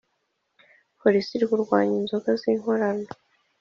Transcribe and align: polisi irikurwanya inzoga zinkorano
polisi 0.99 1.31
irikurwanya 1.35 1.95
inzoga 2.01 2.29
zinkorano 2.41 3.07